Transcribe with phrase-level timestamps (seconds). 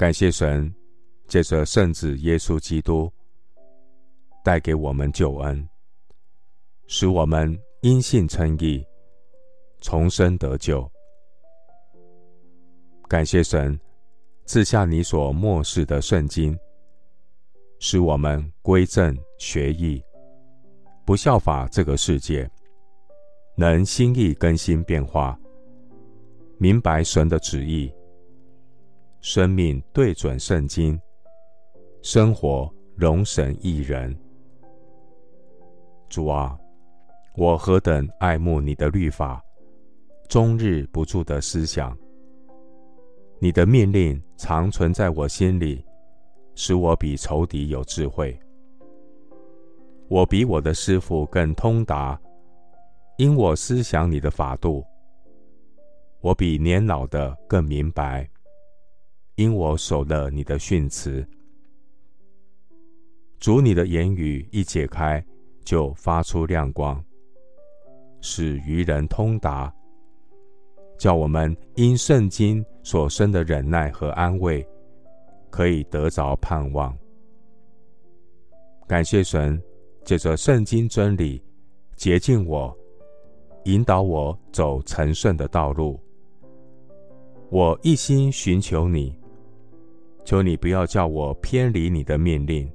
[0.00, 0.74] 感谢神，
[1.28, 3.12] 借着圣子耶稣基督。
[4.42, 5.68] 带给我们救恩，
[6.86, 8.82] 使我们因信称义，
[9.82, 10.90] 重生得救。
[13.10, 13.78] 感谢神
[14.46, 16.58] 赐下你所默示的圣经，
[17.78, 20.02] 使我们归正学义，
[21.04, 22.50] 不效法这个世界，
[23.54, 25.38] 能心意更新变化，
[26.56, 27.92] 明白神的旨意，
[29.22, 30.98] 生命对准圣经，
[32.00, 34.16] 生活荣神益人。
[36.08, 36.58] 主啊，
[37.36, 39.44] 我何等爱慕你的律法，
[40.26, 41.94] 终日不住的思想。
[43.38, 45.84] 你的命令常存在我心里，
[46.54, 48.34] 使我比仇敌有智慧。
[50.08, 52.18] 我比我的师傅更通达，
[53.18, 54.82] 因我思想你的法度。
[56.22, 58.28] 我比年老的更明白，
[59.40, 61.26] 因我守了你的训词。
[63.38, 65.24] 主，你的言语一解开。
[65.62, 67.00] 就发出亮光，
[68.20, 69.72] 使愚人通达，
[70.98, 74.66] 叫我们因圣经所生的忍耐和安慰，
[75.48, 76.96] 可以得着盼望。
[78.88, 79.62] 感谢神，
[80.02, 81.40] 借着圣经真理
[81.94, 82.76] 洁净我，
[83.64, 86.00] 引导我走成圣的道路。
[87.50, 89.16] 我一心寻求你，
[90.30, 92.72] 求你不要叫我偏离你的命令。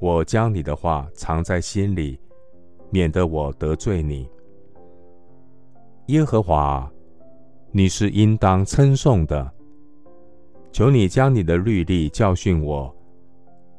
[0.00, 2.18] 我将你的话藏在心里，
[2.88, 4.26] 免得我得罪你。
[6.06, 6.90] 耶和华，
[7.72, 9.52] 你是应当称颂的。
[10.72, 12.90] 求你将你的律例教训我，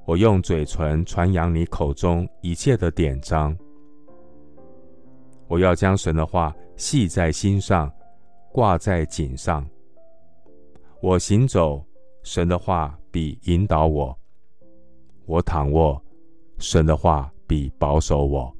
[0.05, 3.57] 我用嘴唇传扬你口中一切的典章。
[5.47, 7.91] 我要将神的话系在心上，
[8.51, 9.67] 挂在颈上。
[11.01, 11.83] 我行走，
[12.31, 14.15] 神的话必引导我；
[15.25, 15.99] 我躺卧。
[16.59, 18.55] 神的话必保守我。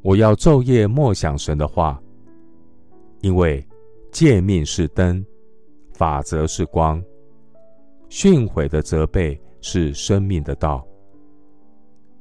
[0.00, 2.00] 我要昼夜默想神的话，
[3.22, 3.66] 因为
[4.12, 5.26] 诫命是灯，
[5.92, 7.02] 法则是光，
[8.08, 10.86] 训诲的责备是生命的道。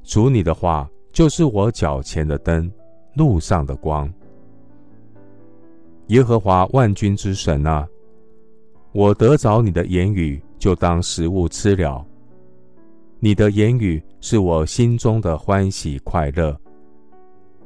[0.02, 2.68] 主你的话就是我脚前的灯，
[3.14, 4.12] 路上的光。
[6.08, 7.88] 耶和华万军之神啊，
[8.92, 12.04] 我得着你的言语，就当食物吃了。
[13.20, 16.58] 你的言语是我心中的欢喜快乐，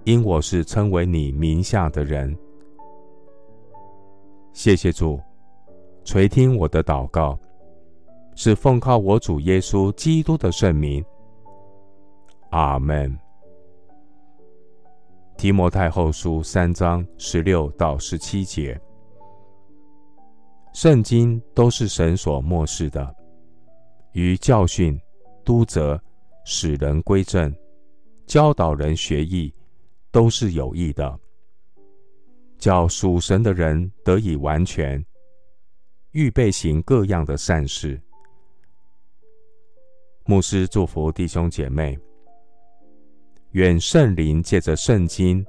[0.03, 2.35] 因我是称为你名下的人。
[4.51, 5.19] 谢谢主，
[6.03, 7.39] 垂听我的祷告，
[8.35, 11.03] 是奉靠我主耶稣基督的圣名。
[12.49, 13.17] 阿门。
[15.37, 18.79] 提摩太后书三章十六到十七节，
[20.73, 23.15] 圣经都是神所默示的，
[24.11, 24.99] 于教训。
[25.45, 26.01] 督责、
[26.45, 27.53] 使人归正、
[28.25, 29.53] 教导人学义，
[30.09, 31.19] 都是有益的，
[32.57, 35.05] 叫属神的人得以完全，
[36.11, 38.01] 预备行各样的善事。
[40.23, 41.99] 牧师祝福弟兄姐妹，
[43.51, 45.45] 愿圣灵借着圣经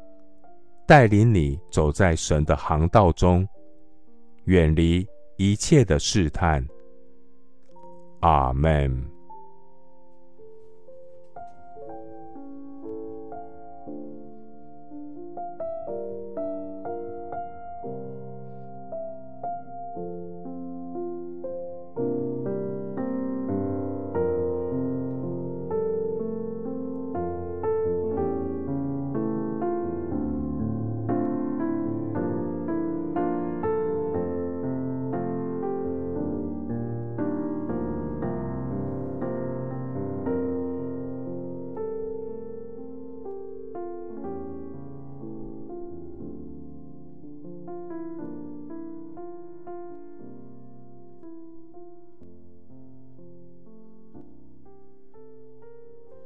[0.89, 3.47] 带领你走在神的航道中，
[4.47, 6.67] 远离一切的试探。
[8.21, 9.14] 阿门。